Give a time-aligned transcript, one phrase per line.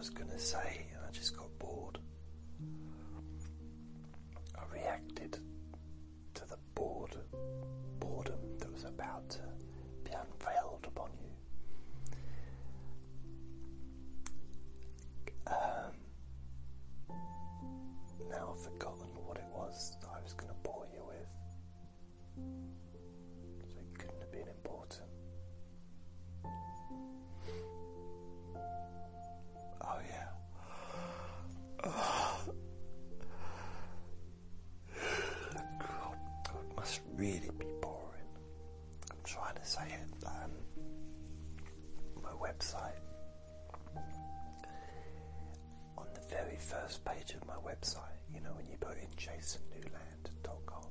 [0.00, 0.89] was going to say.
[46.70, 50.86] first page of my website, you know, when you put in jasonnewland.com,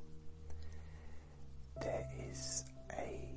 [1.81, 2.66] there is
[2.97, 3.34] a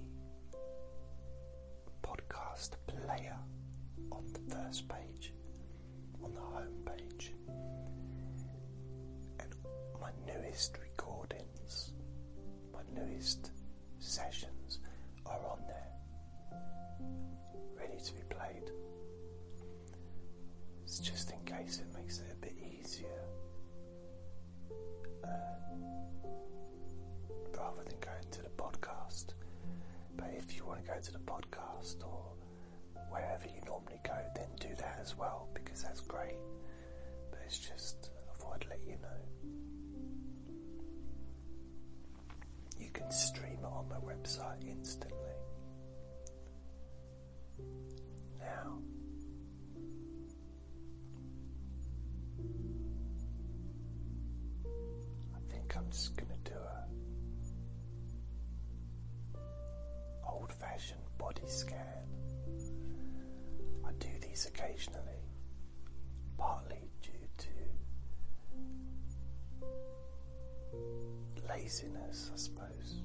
[2.02, 3.36] podcast player
[4.10, 5.32] on the first page,
[6.22, 7.32] on the home page,
[9.38, 9.54] and
[10.00, 11.92] my newest recordings,
[12.72, 13.52] my newest
[14.00, 14.81] sessions
[15.26, 15.92] are on there,
[17.78, 18.70] ready to be played.
[20.82, 22.31] It's just in case it makes it
[30.82, 32.32] go to the podcast or
[33.10, 36.38] wherever you normally go, then do that as well because that's great.
[37.31, 39.09] But it's just, I thought I'd let you know.
[42.78, 45.19] You can stream it on my website instantly.
[48.41, 48.78] Now,
[55.34, 56.31] I think I'm just going
[61.52, 61.78] scan.
[63.84, 65.22] I do these occasionally,
[66.38, 67.48] partly due to
[71.48, 73.02] laziness, I suppose.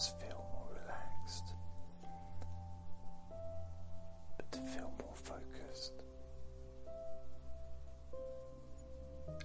[0.00, 1.52] just feel more relaxed,
[4.38, 5.92] but to feel more focused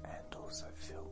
[0.06, 1.12] and also feel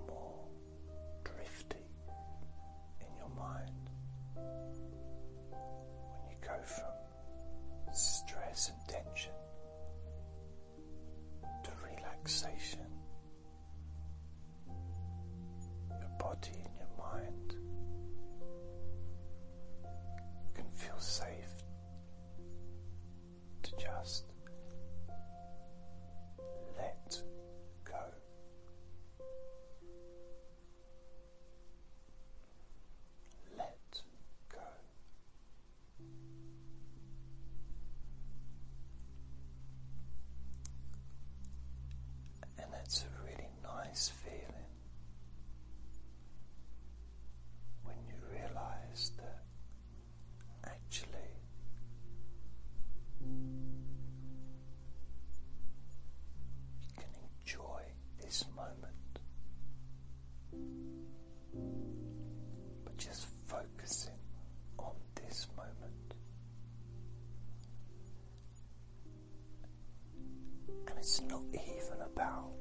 [71.14, 72.54] It's not even about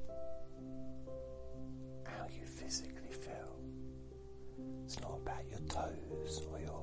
[2.05, 3.57] how you physically feel.
[4.85, 6.82] It's not about your toes or your